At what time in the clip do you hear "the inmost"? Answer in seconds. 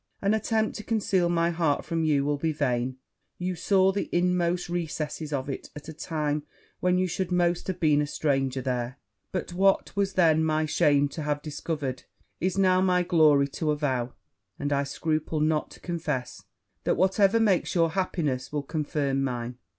3.91-4.67